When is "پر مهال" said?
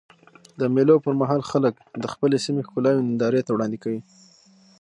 1.05-1.41